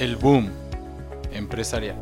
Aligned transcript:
El 0.00 0.16
boom 0.16 0.50
empresarial. 1.30 1.98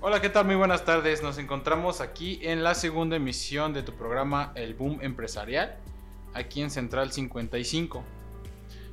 Hola, 0.00 0.20
¿qué 0.20 0.28
tal? 0.28 0.46
Muy 0.46 0.54
buenas 0.54 0.84
tardes. 0.84 1.20
Nos 1.20 1.38
encontramos 1.38 2.00
aquí 2.00 2.38
en 2.42 2.62
la 2.62 2.76
segunda 2.76 3.16
emisión 3.16 3.72
de 3.72 3.82
tu 3.82 3.94
programa 3.94 4.52
El 4.54 4.74
Boom 4.74 5.00
Empresarial, 5.02 5.76
aquí 6.34 6.62
en 6.62 6.70
Central 6.70 7.10
55. 7.10 8.04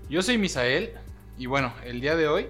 Yo 0.09 0.23
soy 0.23 0.39
Misael 0.39 0.93
y 1.38 1.45
bueno, 1.45 1.71
el 1.83 2.02
día 2.02 2.15
de 2.15 2.27
hoy 2.27 2.47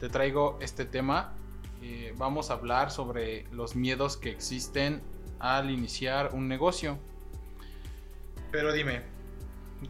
te 0.00 0.08
traigo 0.08 0.56
este 0.62 0.86
tema. 0.86 1.34
Eh, 1.82 2.14
vamos 2.16 2.48
a 2.50 2.54
hablar 2.54 2.90
sobre 2.90 3.44
los 3.52 3.76
miedos 3.76 4.16
que 4.16 4.30
existen 4.30 5.02
al 5.40 5.70
iniciar 5.70 6.30
un 6.32 6.48
negocio. 6.48 6.98
Pero 8.50 8.72
dime, 8.72 9.02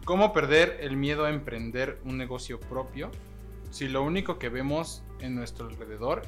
¿cómo 0.05 0.33
perder 0.33 0.77
el 0.81 0.97
miedo 0.97 1.25
a 1.25 1.29
emprender 1.29 1.99
un 2.03 2.17
negocio 2.17 2.59
propio 2.59 3.11
si 3.71 3.87
lo 3.87 4.03
único 4.03 4.39
que 4.39 4.49
vemos 4.49 5.03
en 5.19 5.35
nuestro 5.35 5.67
alrededor 5.67 6.23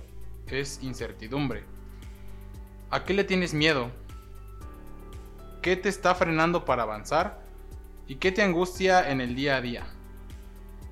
es 0.48 0.82
incertidumbre? 0.82 1.64
¿A 2.90 3.04
qué 3.04 3.14
le 3.14 3.24
tienes 3.24 3.54
miedo? 3.54 3.92
¿Qué 5.62 5.76
te 5.76 5.90
está 5.90 6.16
frenando 6.16 6.66
para 6.66 6.84
avanzar? 6.84 7.44
¿Y 8.08 8.16
qué 8.16 8.32
te 8.32 8.42
angustia 8.42 9.12
en 9.12 9.22
el 9.22 9.36
día 9.36 9.58
a 9.58 9.62
día? 9.62 9.88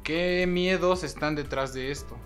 ¿Qué 0.04 0.46
miedos 0.48 1.04
están 1.04 1.36
detrás 1.36 1.74
de 1.74 1.92
esto? 1.92 2.18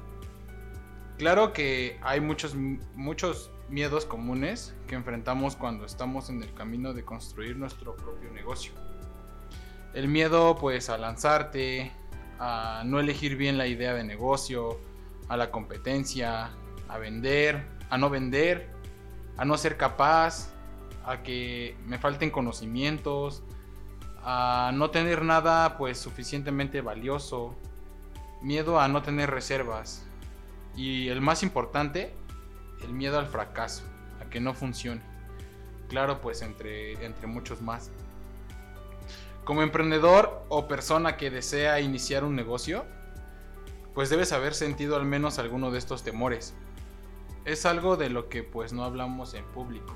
Claro 1.18 1.54
que 1.54 1.98
hay 2.02 2.20
muchos, 2.20 2.56
muchos 2.96 3.52
miedos 3.70 4.06
comunes 4.06 4.74
que 4.88 4.96
enfrentamos 4.96 5.56
cuando 5.56 5.86
estamos 5.86 6.30
en 6.30 6.44
el 6.44 6.54
camino 6.54 6.94
de 6.94 7.06
construir 7.06 7.56
nuestro 7.56 7.96
propio 7.96 8.32
negocio. 8.32 8.74
El 9.94 10.08
miedo 10.08 10.56
pues 10.56 10.90
a 10.90 10.98
lanzarte, 10.98 11.92
a 12.40 12.84
no 12.86 13.00
elegir 13.00 13.36
bien 13.36 13.58
la 13.58 13.68
idea 13.68 13.94
de 13.94 14.04
negocio, 14.04 14.80
a 15.28 15.38
la 15.38 15.52
competencia, 15.52 16.50
a 16.88 16.98
vender, 16.98 17.66
a 17.90 17.98
no 17.98 18.10
vender, 18.10 18.70
a 19.38 19.46
no 19.46 19.58
ser 19.58 19.78
capaz, 19.78 20.50
a 21.06 21.24
que 21.24 21.76
me 21.86 21.98
falten 21.98 22.30
conocimientos, 22.30 23.44
a 24.24 24.72
no 24.74 24.92
tener 24.92 25.24
nada 25.24 25.78
pues 25.78 25.98
suficientemente 25.98 26.82
valioso, 26.82 27.56
miedo 28.42 28.80
a 28.80 28.88
no 28.88 29.02
tener 29.02 29.30
reservas 29.30 30.06
y 30.76 31.10
el 31.10 31.22
más 31.22 31.44
importante, 31.44 32.14
el 32.84 32.94
miedo 32.94 33.20
al 33.20 33.28
fracaso, 33.28 33.84
a 34.22 34.30
que 34.30 34.40
no 34.40 34.54
funcione. 34.54 35.02
Claro, 35.90 36.22
pues 36.22 36.42
entre, 36.42 36.94
entre 37.06 37.28
muchos 37.28 37.62
más. 37.62 37.92
Como 39.52 39.64
emprendedor 39.64 40.46
o 40.48 40.70
persona 40.70 41.18
que 41.18 41.30
desea 41.30 41.82
iniciar 41.82 42.24
un 42.24 42.38
negocio, 42.38 42.86
pues 43.94 44.10
debes 44.10 44.32
haber 44.32 44.54
sentido 44.54 44.96
al 44.96 45.04
menos 45.04 45.40
alguno 45.40 45.72
de 45.72 45.78
estos 45.78 46.04
temores. 46.04 46.54
Es 47.44 47.66
algo 47.66 47.98
de 47.98 48.10
lo 48.10 48.30
que 48.30 48.44
pues 48.44 48.72
no 48.72 48.86
hablamos 48.86 49.34
en 49.34 49.44
público. 49.52 49.94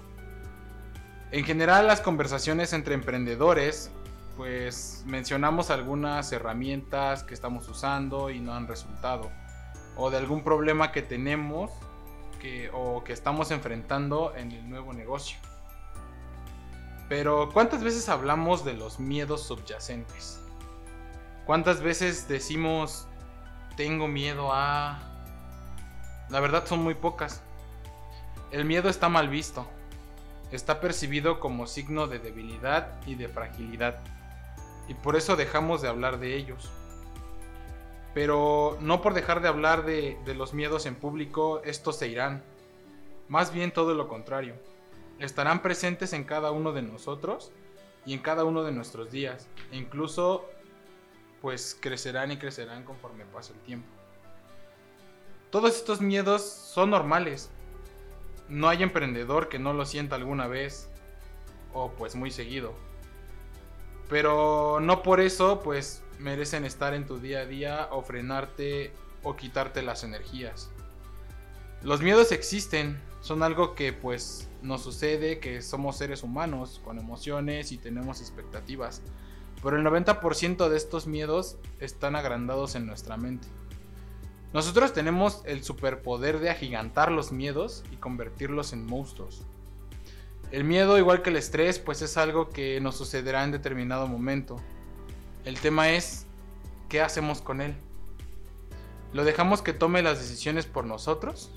En 1.32 1.46
general 1.46 1.88
las 1.88 2.02
conversaciones 2.02 2.74
entre 2.74 2.96
emprendedores 2.96 3.92
pues 4.36 5.06
mencionamos 5.06 5.70
algunas 5.70 6.34
herramientas 6.34 7.24
que 7.24 7.34
estamos 7.34 7.70
usando 7.70 8.32
y 8.32 8.42
no 8.42 8.54
han 8.54 8.68
resultado 8.68 9.32
o 9.96 10.12
de 10.12 10.18
algún 10.18 10.44
problema 10.44 10.92
que 10.92 11.02
tenemos 11.02 11.72
o 12.74 13.06
que 13.06 13.14
estamos 13.14 13.52
enfrentando 13.52 14.36
en 14.36 14.52
el 14.52 14.70
nuevo 14.70 14.92
negocio. 14.92 15.38
Pero 17.08 17.50
¿cuántas 17.54 17.84
veces 17.84 18.10
hablamos 18.10 18.66
de 18.66 18.74
los 18.74 19.00
miedos 19.00 19.44
subyacentes? 19.44 20.40
¿Cuántas 21.46 21.82
veces 21.82 22.28
decimos 22.28 23.08
tengo 23.76 24.08
miedo 24.08 24.52
a... 24.52 25.00
La 26.30 26.40
verdad 26.40 26.66
son 26.66 26.84
muy 26.84 26.96
pocas. 26.96 27.42
El 28.52 28.66
miedo 28.66 28.90
está 28.90 29.10
mal 29.10 29.30
visto. 29.30 29.68
Está 30.52 30.80
percibido 30.80 31.40
como 31.40 31.68
signo 31.68 32.08
de 32.08 32.20
debilidad 32.20 33.00
y 33.06 33.16
de 33.16 33.28
fragilidad. 33.28 34.00
Y 34.88 34.94
por 34.94 35.16
eso 35.16 35.36
dejamos 35.36 35.82
de 35.82 35.90
hablar 35.90 36.20
de 36.20 36.36
ellos. 36.36 36.72
Pero 38.14 38.78
no 38.80 39.02
por 39.02 39.14
dejar 39.14 39.42
de 39.42 39.50
hablar 39.50 39.84
de, 39.86 40.18
los 40.36 40.54
miedos 40.54 40.86
en 40.86 40.96
público, 40.96 41.62
estos 41.66 41.98
se 41.98 42.08
irán. 42.08 42.44
Más 43.28 43.52
bien 43.52 43.72
todo 43.72 43.94
lo 43.94 44.08
contrario. 44.08 44.56
Estarán 45.20 45.62
presentes 45.62 46.14
en 46.14 46.24
cada 46.24 46.52
uno 46.52 46.74
de 46.74 46.82
nosotros 46.82 47.52
y 48.06 48.14
en 48.14 48.20
cada 48.20 48.44
uno 48.44 48.64
de 48.64 48.72
nuestros 48.72 49.12
días. 49.12 49.48
E 49.72 49.78
incluso, 49.78 50.50
pues 51.42 51.78
crecerán 51.80 52.32
y 52.32 52.38
crecerán 52.38 52.84
conforme 52.84 53.26
pasa 53.26 53.54
el 53.54 53.60
tiempo. 53.60 53.88
Todos 55.50 55.76
estos 55.76 56.02
miedos 56.02 56.42
son 56.42 56.90
normales. 56.90 57.50
No 58.50 58.68
hay 58.68 58.84
emprendedor 58.84 59.48
que 59.48 59.58
no 59.58 59.74
lo 59.74 59.86
sienta 59.86 60.16
alguna 60.16 60.48
vez 60.48 60.90
o 61.74 61.92
pues 61.92 62.16
muy 62.16 62.32
seguido. 62.32 62.74
Pero 64.10 64.80
no 64.82 65.02
por 65.02 65.20
eso, 65.20 65.62
pues 65.64 66.04
merecen 66.20 66.66
estar 66.66 66.94
en 66.94 67.06
tu 67.06 67.20
día 67.20 67.40
a 67.40 67.46
día 67.46 67.88
o 67.92 68.02
frenarte 68.02 68.94
o 69.24 69.36
quitarte 69.36 69.82
las 69.82 70.04
energías. 70.04 70.70
Los 71.82 72.02
miedos 72.02 72.32
existen, 72.32 73.02
son 73.26 73.42
algo 73.42 73.74
que 73.74 73.92
pues 73.92 74.48
nos 74.62 74.84
sucede, 74.84 75.40
que 75.40 75.64
somos 75.64 75.98
seres 75.98 76.22
humanos 76.22 76.80
con 76.86 77.00
emociones 77.00 77.72
y 77.72 77.78
tenemos 77.80 78.22
expectativas. 78.22 79.02
Pero 79.64 79.78
el 79.78 79.84
90% 79.84 80.70
de 80.70 80.78
estos 80.78 81.08
miedos 81.08 81.58
están 81.80 82.16
agrandados 82.16 82.76
en 82.76 82.86
nuestra 82.86 83.18
mente. 83.18 83.48
Nosotros 84.54 84.94
tenemos 84.94 85.42
el 85.46 85.64
superpoder 85.64 86.38
de 86.40 86.52
agigantar 86.52 87.12
los 87.12 87.32
miedos 87.32 87.84
y 87.92 87.96
convertirlos 87.96 88.74
en 88.74 88.86
monstruos. 88.86 89.42
El 90.52 90.64
miedo, 90.64 91.00
igual 91.00 91.24
que 91.24 91.32
el 91.32 91.38
estrés, 91.38 91.80
pues 91.80 92.04
es 92.04 92.18
algo 92.18 92.52
que 92.52 92.80
nos 92.80 92.96
sucederá 92.96 93.44
en 93.44 93.52
determinado 93.52 94.06
momento. 94.06 94.58
El 95.46 95.60
tema 95.60 95.90
es, 95.90 96.28
¿qué 96.90 97.02
hacemos 97.02 97.42
con 97.42 97.60
él? 97.60 97.74
¿Lo 99.14 99.24
dejamos 99.24 99.64
que 99.64 99.74
tome 99.74 100.04
las 100.04 100.20
decisiones 100.20 100.68
por 100.68 100.86
nosotros? 100.86 101.50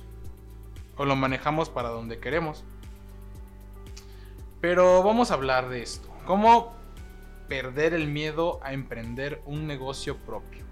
¿O 0.98 1.04
lo 1.04 1.16
manejamos 1.16 1.70
para 1.70 1.88
donde 1.88 2.18
queremos? 2.18 2.64
Pero 4.60 5.02
vamos 5.02 5.30
a 5.30 5.34
hablar 5.34 5.68
de 5.68 5.82
esto. 5.82 6.08
¿Cómo 6.26 6.74
perder 7.48 7.94
el 7.94 8.08
miedo 8.08 8.60
a 8.62 8.72
emprender 8.72 9.40
un 9.46 9.66
negocio 9.66 10.16
propio? 10.18 10.64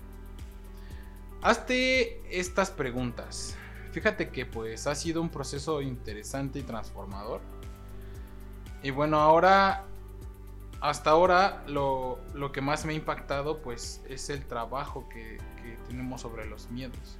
Hazte 1.40 2.20
estas 2.36 2.70
preguntas. 2.70 3.56
Fíjate 3.92 4.28
que 4.28 4.44
pues 4.44 4.86
ha 4.86 4.94
sido 4.94 5.22
un 5.22 5.30
proceso 5.30 5.80
interesante 5.80 6.58
y 6.58 6.62
transformador. 6.62 7.40
Y 8.82 8.90
bueno, 8.90 9.20
ahora 9.20 9.86
hasta 10.80 11.10
ahora 11.10 11.64
lo, 11.66 12.18
que 12.52 12.60
más 12.60 12.84
me 12.84 12.92
ha 12.92 12.96
impactado 12.96 13.62
pues 13.62 14.02
es 14.08 14.28
el 14.30 14.44
trabajo 14.44 15.08
que, 15.08 15.38
tenemos 15.88 16.20
sobre 16.20 16.46
los 16.46 16.70
miedos. 16.70 17.18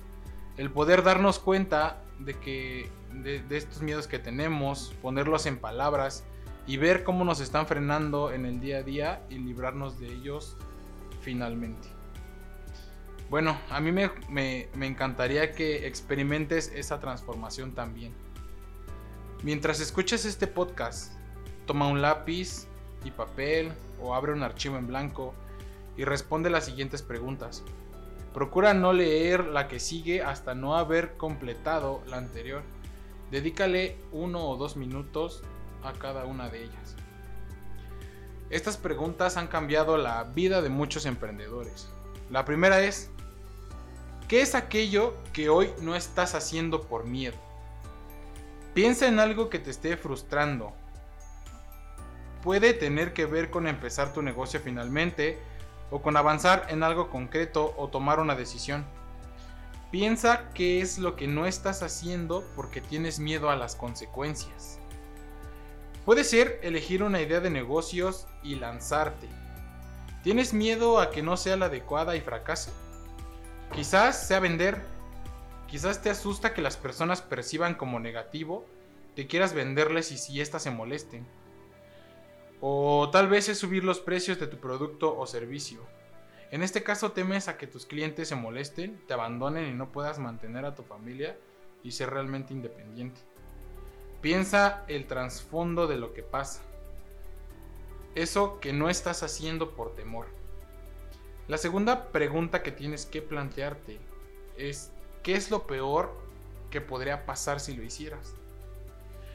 El 0.56 0.70
poder 0.70 1.02
darnos 1.02 1.38
cuenta 1.38 2.02
de 2.18 2.34
que 2.34 2.90
de, 3.12 3.44
estos 3.56 3.82
miedos 3.82 4.06
que 4.06 4.18
tenemos, 4.18 4.94
ponerlos 5.02 5.46
en 5.46 5.58
palabras 5.58 6.24
y 6.66 6.76
ver 6.76 7.04
cómo 7.04 7.24
nos 7.24 7.40
están 7.40 7.66
frenando 7.66 8.32
en 8.32 8.46
el 8.46 8.60
día 8.60 8.78
a 8.78 8.82
día 8.82 9.22
y 9.30 9.38
librarnos 9.38 9.98
de 9.98 10.12
ellos 10.12 10.56
finalmente. 11.20 11.88
Bueno, 13.28 13.58
a 13.70 13.80
mí 13.80 13.92
me, 13.92 14.10
me 14.28 14.86
encantaría 14.86 15.52
que 15.52 15.86
experimentes 15.86 16.72
esa 16.74 17.00
transformación 17.00 17.72
también. 17.72 18.12
Mientras 19.42 19.80
escuches 19.80 20.24
este 20.24 20.46
podcast, 20.46 21.12
toma 21.66 21.88
un 21.88 22.00
lápiz, 22.00 22.68
y 23.06 23.10
papel 23.10 23.72
o 24.00 24.14
abre 24.14 24.32
un 24.32 24.42
archivo 24.42 24.76
en 24.76 24.86
blanco 24.86 25.34
y 25.96 26.04
responde 26.04 26.50
las 26.50 26.66
siguientes 26.66 27.02
preguntas. 27.02 27.62
Procura 28.36 28.74
no 28.74 28.92
leer 28.92 29.46
la 29.46 29.66
que 29.66 29.80
sigue 29.80 30.22
hasta 30.22 30.54
no 30.54 30.76
haber 30.76 31.16
completado 31.16 32.02
la 32.06 32.18
anterior. 32.18 32.62
Dedícale 33.30 33.96
uno 34.12 34.46
o 34.50 34.58
dos 34.58 34.76
minutos 34.76 35.42
a 35.82 35.94
cada 35.94 36.26
una 36.26 36.50
de 36.50 36.64
ellas. 36.64 36.96
Estas 38.50 38.76
preguntas 38.76 39.38
han 39.38 39.46
cambiado 39.46 39.96
la 39.96 40.22
vida 40.22 40.60
de 40.60 40.68
muchos 40.68 41.06
emprendedores. 41.06 41.88
La 42.28 42.44
primera 42.44 42.82
es, 42.82 43.08
¿qué 44.28 44.42
es 44.42 44.54
aquello 44.54 45.14
que 45.32 45.48
hoy 45.48 45.72
no 45.80 45.96
estás 45.96 46.34
haciendo 46.34 46.82
por 46.82 47.06
miedo? 47.06 47.38
Piensa 48.74 49.08
en 49.08 49.18
algo 49.18 49.48
que 49.48 49.60
te 49.60 49.70
esté 49.70 49.96
frustrando, 49.96 50.74
puede 52.42 52.74
tener 52.74 53.14
que 53.14 53.24
ver 53.24 53.48
con 53.48 53.66
empezar 53.66 54.12
tu 54.12 54.20
negocio 54.20 54.60
finalmente 54.60 55.38
o 55.90 56.02
con 56.02 56.16
avanzar 56.16 56.66
en 56.68 56.82
algo 56.82 57.10
concreto 57.10 57.74
o 57.76 57.88
tomar 57.88 58.20
una 58.20 58.34
decisión. 58.34 58.84
Piensa 59.90 60.50
qué 60.52 60.80
es 60.80 60.98
lo 60.98 61.16
que 61.16 61.26
no 61.26 61.46
estás 61.46 61.82
haciendo 61.82 62.44
porque 62.56 62.80
tienes 62.80 63.18
miedo 63.18 63.50
a 63.50 63.56
las 63.56 63.76
consecuencias. 63.76 64.78
Puede 66.04 66.24
ser 66.24 66.60
elegir 66.62 67.02
una 67.02 67.20
idea 67.20 67.40
de 67.40 67.50
negocios 67.50 68.26
y 68.42 68.56
lanzarte. 68.56 69.28
¿Tienes 70.22 70.52
miedo 70.52 71.00
a 71.00 71.10
que 71.10 71.22
no 71.22 71.36
sea 71.36 71.56
la 71.56 71.66
adecuada 71.66 72.16
y 72.16 72.20
fracase? 72.20 72.70
Quizás 73.74 74.26
sea 74.26 74.40
vender. 74.40 74.80
Quizás 75.68 76.02
te 76.02 76.10
asusta 76.10 76.54
que 76.54 76.62
las 76.62 76.76
personas 76.76 77.22
perciban 77.22 77.74
como 77.74 78.00
negativo 78.00 78.66
que 79.16 79.26
quieras 79.26 79.54
venderles 79.54 80.12
y 80.12 80.18
si 80.18 80.40
éstas 80.40 80.62
se 80.62 80.70
molesten. 80.70 81.26
O 82.60 83.10
tal 83.10 83.28
vez 83.28 83.48
es 83.48 83.58
subir 83.58 83.84
los 83.84 84.00
precios 84.00 84.38
de 84.38 84.46
tu 84.46 84.58
producto 84.58 85.16
o 85.16 85.26
servicio. 85.26 85.80
En 86.50 86.62
este 86.62 86.82
caso 86.82 87.12
temes 87.12 87.48
a 87.48 87.58
que 87.58 87.66
tus 87.66 87.86
clientes 87.86 88.28
se 88.28 88.36
molesten, 88.36 89.00
te 89.06 89.14
abandonen 89.14 89.68
y 89.68 89.74
no 89.74 89.90
puedas 89.90 90.18
mantener 90.18 90.64
a 90.64 90.74
tu 90.74 90.82
familia 90.82 91.36
y 91.82 91.92
ser 91.92 92.10
realmente 92.10 92.52
independiente. 92.52 93.20
Piensa 94.20 94.84
el 94.88 95.06
trasfondo 95.06 95.86
de 95.86 95.96
lo 95.96 96.14
que 96.14 96.22
pasa. 96.22 96.62
Eso 98.14 98.60
que 98.60 98.72
no 98.72 98.88
estás 98.88 99.22
haciendo 99.22 99.72
por 99.72 99.94
temor. 99.94 100.26
La 101.48 101.58
segunda 101.58 102.08
pregunta 102.08 102.62
que 102.62 102.72
tienes 102.72 103.06
que 103.06 103.22
plantearte 103.22 103.98
es, 104.56 104.90
¿qué 105.22 105.34
es 105.34 105.50
lo 105.50 105.66
peor 105.66 106.12
que 106.70 106.80
podría 106.80 107.26
pasar 107.26 107.60
si 107.60 107.76
lo 107.76 107.82
hicieras? 107.82 108.34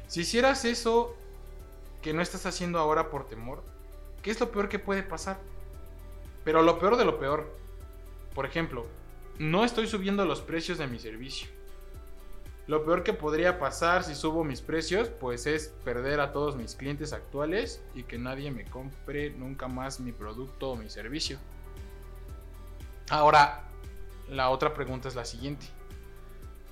Si 0.07 0.21
hicieras 0.21 0.65
eso 0.65 1.15
que 2.01 2.13
no 2.13 2.21
estás 2.21 2.45
haciendo 2.45 2.79
ahora 2.79 3.09
por 3.09 3.27
temor, 3.27 3.63
¿qué 4.21 4.31
es 4.31 4.39
lo 4.39 4.51
peor 4.51 4.69
que 4.69 4.79
puede 4.79 5.03
pasar? 5.03 5.39
Pero 6.43 6.61
lo 6.61 6.79
peor 6.79 6.97
de 6.97 7.05
lo 7.05 7.19
peor. 7.19 7.51
Por 8.33 8.45
ejemplo, 8.45 8.85
no 9.37 9.65
estoy 9.65 9.87
subiendo 9.87 10.25
los 10.25 10.41
precios 10.41 10.77
de 10.77 10.87
mi 10.87 10.99
servicio. 10.99 11.47
Lo 12.67 12.85
peor 12.85 13.03
que 13.03 13.13
podría 13.13 13.59
pasar 13.59 14.03
si 14.03 14.15
subo 14.15 14.43
mis 14.43 14.61
precios, 14.61 15.09
pues 15.09 15.45
es 15.45 15.73
perder 15.83 16.19
a 16.19 16.31
todos 16.31 16.55
mis 16.55 16.75
clientes 16.75 17.11
actuales 17.11 17.81
y 17.95 18.03
que 18.03 18.17
nadie 18.17 18.51
me 18.51 18.65
compre 18.65 19.31
nunca 19.31 19.67
más 19.67 19.99
mi 19.99 20.11
producto 20.11 20.71
o 20.71 20.75
mi 20.75 20.89
servicio. 20.89 21.37
Ahora, 23.09 23.63
la 24.29 24.49
otra 24.49 24.73
pregunta 24.73 25.09
es 25.09 25.15
la 25.15 25.25
siguiente. 25.25 25.65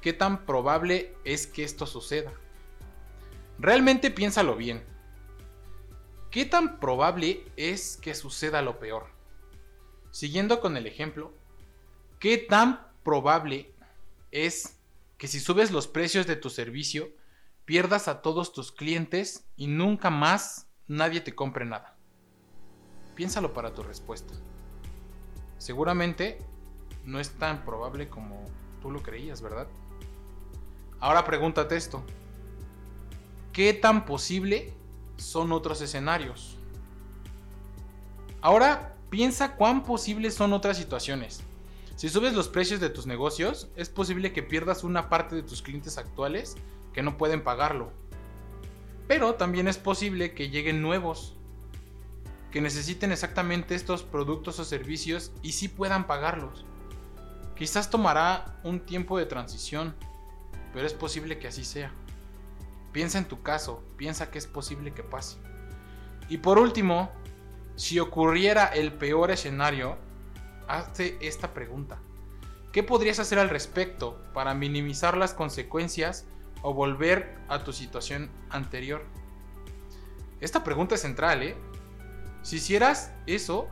¿Qué 0.02 0.14
tan 0.14 0.46
probable 0.46 1.14
es 1.26 1.48
que 1.48 1.64
esto 1.64 1.86
suceda? 1.86 2.32
Realmente 3.58 4.10
piénsalo 4.12 4.56
bien. 4.56 4.82
¿Qué 6.32 6.46
tan 6.46 6.80
probable 6.80 7.44
es 7.58 7.98
que 7.98 8.14
suceda 8.14 8.62
lo 8.62 8.78
peor? 8.78 9.08
Siguiendo 10.12 10.62
con 10.62 10.78
el 10.78 10.86
ejemplo, 10.86 11.34
¿qué 12.20 12.38
tan 12.38 12.88
probable 13.04 13.74
es 14.30 14.78
que 15.18 15.28
si 15.28 15.40
subes 15.40 15.72
los 15.72 15.88
precios 15.88 16.28
de 16.28 16.36
tu 16.36 16.52
servicio, 16.52 17.10
pierdas 17.66 18.08
a 18.08 18.22
todos 18.22 18.54
tus 18.54 18.72
clientes 18.72 19.48
y 19.56 19.66
nunca 19.66 20.12
más 20.12 20.68
nadie 20.88 21.20
te 21.20 21.34
compre 21.34 21.66
nada? 21.66 21.98
Piénsalo 23.16 23.52
para 23.52 23.74
tu 23.74 23.82
respuesta. 23.82 24.36
Seguramente 25.58 26.38
no 27.06 27.20
es 27.20 27.32
tan 27.32 27.66
probable 27.66 28.08
como 28.08 28.46
tú 28.84 28.92
lo 28.92 29.02
creías, 29.02 29.42
¿verdad? 29.42 29.68
Ahora 31.00 31.26
pregúntate 31.26 31.76
esto. 31.76 32.04
¿Qué 33.52 33.74
tan 33.74 34.06
posible 34.06 34.76
son 35.20 35.52
otros 35.52 35.82
escenarios? 35.82 36.58
Ahora 38.42 38.96
piensa 39.10 39.56
cuán 39.56 39.84
posibles 39.84 40.34
son 40.34 40.54
otras 40.54 40.78
situaciones. 40.78 41.42
Si 41.96 42.10
subes 42.10 42.34
los 42.34 42.48
precios 42.48 42.80
de 42.80 42.90
tus 42.90 43.06
negocios, 43.06 43.68
es 43.76 43.90
posible 43.90 44.32
que 44.32 44.44
pierdas 44.44 44.84
una 44.84 45.10
parte 45.10 45.36
de 45.36 45.44
tus 45.44 45.62
clientes 45.62 45.98
actuales 45.98 46.56
que 46.94 47.04
no 47.04 47.18
pueden 47.18 47.44
pagarlo. 47.44 47.92
Pero 49.08 49.36
también 49.36 49.68
es 49.68 49.78
posible 49.78 50.34
que 50.34 50.50
lleguen 50.50 50.82
nuevos 50.82 51.36
que 52.52 52.62
necesiten 52.62 53.12
exactamente 53.12 53.76
estos 53.76 54.04
productos 54.04 54.60
o 54.60 54.66
servicios 54.66 55.32
y 55.44 55.52
sí 55.52 55.68
puedan 55.68 56.08
pagarlos. 56.08 56.66
Quizás 57.56 57.90
tomará 57.90 58.60
un 58.64 58.80
tiempo 58.80 59.18
de 59.18 59.26
transición, 59.26 59.94
pero 60.74 60.88
es 60.88 60.94
posible 60.94 61.38
que 61.38 61.48
así 61.48 61.64
sea. 61.64 61.92
Piensa 62.92 63.18
en 63.18 63.26
tu 63.26 63.42
caso, 63.44 63.84
piensa 63.98 64.32
que 64.32 64.38
es 64.38 64.48
posible 64.48 64.94
que 64.94 65.04
pase. 65.04 65.38
Y 66.28 66.38
por 66.38 66.58
último, 66.58 67.12
si 67.76 68.00
ocurriera 68.00 68.66
el 68.66 68.94
peor 68.94 69.32
escenario, 69.32 69.98
hazte 70.68 71.18
esta 71.22 71.54
pregunta. 71.54 72.00
¿Qué 72.72 72.84
podrías 72.84 73.20
hacer 73.20 73.40
al 73.40 73.50
respecto 73.50 74.22
para 74.34 74.54
minimizar 74.54 75.18
las 75.18 75.34
consecuencias 75.34 76.26
o 76.62 76.74
volver 76.74 77.38
a 77.48 77.64
tu 77.64 77.74
situación 77.74 78.30
anterior? 78.50 79.04
Esta 80.40 80.64
pregunta 80.64 80.96
es 80.96 81.02
central, 81.02 81.42
¿eh? 81.42 81.58
Si 82.44 82.58
hicieras 82.58 83.12
eso 83.26 83.68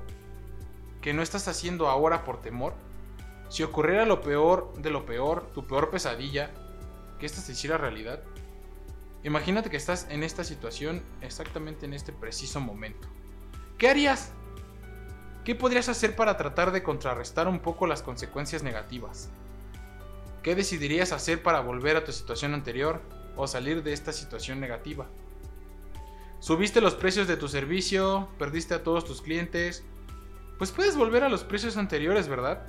que 1.02 1.14
no 1.14 1.22
estás 1.22 1.48
haciendo 1.48 1.88
ahora 1.88 2.24
por 2.24 2.42
temor, 2.42 2.74
si 3.50 3.64
ocurriera 3.64 4.06
lo 4.06 4.22
peor 4.22 4.74
de 4.78 4.90
lo 4.90 5.06
peor, 5.06 5.52
tu 5.54 5.66
peor 5.66 5.90
pesadilla, 5.90 6.52
que 7.19 7.25
esta 7.25 7.40
se 7.40 7.54
hiciera 7.54 7.78
realidad, 7.78 8.22
imagínate 9.24 9.69
que 9.69 9.78
estás 9.78 10.08
en 10.10 10.24
esta 10.24 10.44
situación 10.44 11.04
exactamente 11.22 11.86
en 11.86 11.94
este 11.94 12.12
preciso 12.12 12.60
momento. 12.60 13.08
¿Qué 13.78 13.90
harías? 13.90 14.31
¿Qué 15.44 15.56
podrías 15.56 15.88
hacer 15.88 16.16
para 16.16 16.36
tratar 16.36 16.72
de 16.72 16.84
contrarrestar 16.84 17.48
un 17.48 17.60
poco 17.60 17.88
las 17.88 18.02
consecuencias 18.02 18.64
negativas? 18.64 19.30
¿Qué 20.44 20.56
decidirías 20.56 21.12
hacer 21.12 21.44
para 21.44 21.62
volver 21.62 21.96
a 21.96 22.04
tu 22.04 22.12
situación 22.12 22.54
anterior 22.54 23.02
o 23.36 23.48
salir 23.48 23.84
de 23.84 23.94
esta 23.94 24.12
situación 24.14 24.60
negativa? 24.60 25.08
Subiste 26.40 26.81
los 26.81 26.96
precios 26.96 27.28
de 27.28 27.38
tu 27.38 27.48
servicio, 27.48 28.30
perdiste 28.38 28.74
a 28.74 28.84
todos 28.84 29.06
tus 29.06 29.22
clientes. 29.22 29.84
Pues 30.58 30.72
puedes 30.72 30.96
volver 30.96 31.24
a 31.24 31.30
los 31.30 31.44
precios 31.44 31.78
anteriores, 31.78 32.28
¿verdad? 32.28 32.66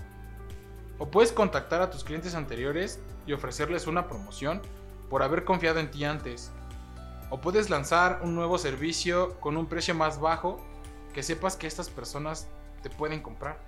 O 0.99 1.11
puedes 1.11 1.33
contactar 1.33 1.83
a 1.83 1.91
tus 1.91 2.05
clientes 2.05 2.35
anteriores 2.35 3.01
y 3.27 3.33
ofrecerles 3.33 3.87
una 3.87 4.09
promoción 4.09 4.63
por 5.09 5.23
haber 5.23 5.45
confiado 5.45 5.81
en 5.81 5.91
ti 5.91 6.05
antes. 6.05 6.53
O 7.31 7.41
puedes 7.41 7.71
lanzar 7.71 8.21
un 8.23 8.35
nuevo 8.35 8.59
servicio 8.59 9.39
con 9.41 9.57
un 9.57 9.67
precio 9.67 9.95
más 9.95 10.21
bajo 10.21 10.61
que 11.13 11.23
sepas 11.23 11.57
que 11.57 11.67
estas 11.67 11.91
personas 11.91 12.49
te 12.83 12.91
pueden 12.91 13.21
comprar. 13.21 13.59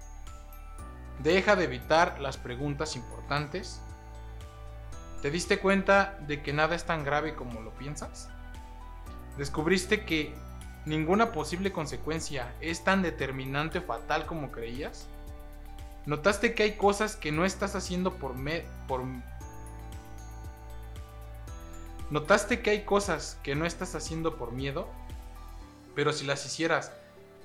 Deja 1.22 1.56
de 1.56 1.64
evitar 1.64 2.18
las 2.20 2.38
preguntas 2.38 2.96
importantes. 2.96 3.80
¿Te 5.20 5.30
diste 5.30 5.58
cuenta 5.58 6.18
de 6.26 6.42
que 6.42 6.52
nada 6.52 6.74
es 6.74 6.84
tan 6.84 7.04
grave 7.04 7.34
como 7.34 7.60
lo 7.60 7.72
piensas? 7.72 8.30
¿Descubriste 9.36 10.04
que 10.06 10.34
ninguna 10.86 11.32
posible 11.32 11.72
consecuencia 11.72 12.54
es 12.60 12.84
tan 12.84 13.02
determinante 13.02 13.80
o 13.80 13.82
fatal 13.82 14.24
como 14.24 14.50
creías? 14.50 15.08
¿Notaste 16.06 16.54
que 16.54 16.62
hay 16.62 16.76
cosas 16.76 17.16
que 17.16 17.32
no 17.32 17.44
estás 17.44 17.76
haciendo 17.76 18.14
por 18.14 18.34
me 18.34 18.64
por 18.88 19.02
¿Notaste 22.10 22.60
que 22.60 22.70
hay 22.70 22.84
cosas 22.84 23.38
que 23.44 23.54
no 23.54 23.64
estás 23.64 23.94
haciendo 23.94 24.36
por 24.36 24.50
miedo? 24.50 24.88
Pero 25.94 26.12
si 26.12 26.26
las 26.26 26.44
hicieras, 26.44 26.92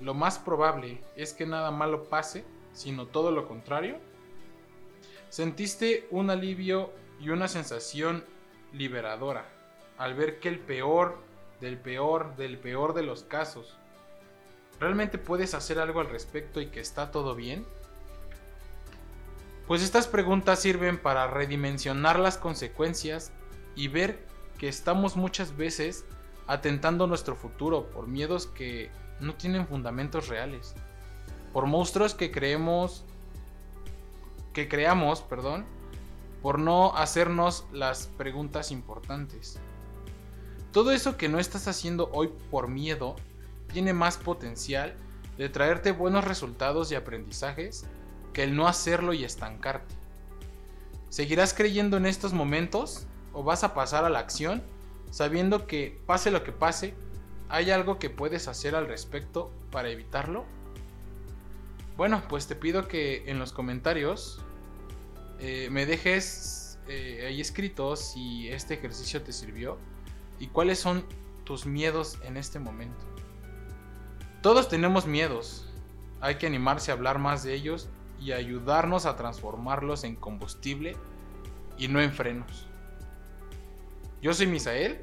lo 0.00 0.12
más 0.12 0.40
probable 0.40 1.00
es 1.14 1.32
que 1.32 1.46
nada 1.46 1.70
malo 1.70 2.04
pase, 2.04 2.44
sino 2.72 3.06
todo 3.06 3.30
lo 3.30 3.46
contrario. 3.46 3.98
¿Sentiste 5.28 6.08
un 6.10 6.30
alivio 6.30 6.92
y 7.20 7.30
una 7.30 7.46
sensación 7.46 8.24
liberadora 8.72 9.46
al 9.98 10.14
ver 10.14 10.40
que 10.40 10.48
el 10.48 10.58
peor 10.58 11.18
del 11.60 11.78
peor, 11.78 12.34
del 12.34 12.58
peor 12.58 12.92
de 12.92 13.04
los 13.04 13.22
casos, 13.22 13.76
¿realmente 14.80 15.16
puedes 15.16 15.54
hacer 15.54 15.78
algo 15.78 16.00
al 16.00 16.10
respecto 16.10 16.60
y 16.60 16.66
que 16.66 16.80
está 16.80 17.12
todo 17.12 17.36
bien? 17.36 17.64
Pues 19.68 19.82
estas 19.82 20.08
preguntas 20.08 20.60
sirven 20.60 20.98
para 20.98 21.28
redimensionar 21.28 22.18
las 22.18 22.36
consecuencias 22.36 23.30
y 23.76 23.88
ver 23.88 24.26
que 24.58 24.68
estamos 24.68 25.16
muchas 25.16 25.56
veces 25.56 26.04
atentando 26.46 27.06
nuestro 27.06 27.36
futuro 27.36 27.90
por 27.90 28.06
miedos 28.06 28.46
que 28.46 28.90
no 29.20 29.34
tienen 29.34 29.66
fundamentos 29.66 30.28
reales, 30.28 30.74
por 31.52 31.66
monstruos 31.66 32.14
que 32.14 32.30
creemos 32.30 33.04
que 34.52 34.68
creamos, 34.68 35.20
perdón, 35.20 35.66
por 36.40 36.58
no 36.58 36.96
hacernos 36.96 37.66
las 37.72 38.06
preguntas 38.06 38.70
importantes. 38.70 39.58
Todo 40.72 40.92
eso 40.92 41.18
que 41.18 41.28
no 41.28 41.38
estás 41.38 41.68
haciendo 41.68 42.08
hoy 42.12 42.30
por 42.50 42.68
miedo 42.68 43.16
tiene 43.70 43.92
más 43.92 44.16
potencial 44.16 44.94
de 45.36 45.50
traerte 45.50 45.92
buenos 45.92 46.24
resultados 46.24 46.90
y 46.90 46.94
aprendizajes 46.94 47.84
que 48.32 48.44
el 48.44 48.56
no 48.56 48.66
hacerlo 48.66 49.12
y 49.12 49.24
estancarte. 49.24 49.94
¿Seguirás 51.10 51.52
creyendo 51.52 51.98
en 51.98 52.06
estos 52.06 52.32
momentos 52.32 53.06
o 53.36 53.42
vas 53.42 53.64
a 53.64 53.74
pasar 53.74 54.06
a 54.06 54.08
la 54.08 54.18
acción 54.18 54.62
sabiendo 55.10 55.66
que 55.66 56.00
pase 56.06 56.30
lo 56.30 56.42
que 56.42 56.52
pase, 56.52 56.94
hay 57.50 57.70
algo 57.70 57.98
que 57.98 58.08
puedes 58.08 58.48
hacer 58.48 58.74
al 58.74 58.88
respecto 58.88 59.52
para 59.70 59.90
evitarlo? 59.90 60.46
Bueno, 61.98 62.22
pues 62.28 62.46
te 62.46 62.56
pido 62.56 62.88
que 62.88 63.30
en 63.30 63.38
los 63.38 63.52
comentarios 63.52 64.40
eh, 65.38 65.68
me 65.70 65.84
dejes 65.84 66.78
eh, 66.88 67.26
ahí 67.28 67.42
escrito 67.42 67.94
si 67.96 68.48
este 68.48 68.72
ejercicio 68.72 69.22
te 69.22 69.32
sirvió 69.32 69.76
y 70.40 70.46
cuáles 70.46 70.78
son 70.78 71.04
tus 71.44 71.66
miedos 71.66 72.18
en 72.24 72.38
este 72.38 72.58
momento. 72.58 73.04
Todos 74.42 74.68
tenemos 74.68 75.06
miedos 75.06 75.66
Hay 76.20 76.36
que 76.36 76.46
animarse 76.46 76.90
a 76.90 76.94
hablar 76.94 77.18
más 77.18 77.42
de 77.42 77.52
ellos 77.52 77.88
y 78.18 78.32
ayudarnos 78.32 79.04
a 79.04 79.14
transformarlos 79.14 80.04
en 80.04 80.16
combustible 80.16 80.96
y 81.76 81.88
no 81.88 82.00
en 82.00 82.12
frenos. 82.12 82.66
Yo 84.22 84.32
soy 84.32 84.46
Misael 84.46 84.98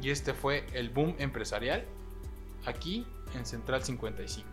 y 0.00 0.10
este 0.10 0.32
fue 0.32 0.64
el 0.72 0.90
Boom 0.90 1.16
Empresarial 1.18 1.84
aquí 2.64 3.06
en 3.34 3.44
Central 3.44 3.82
55. 3.82 4.51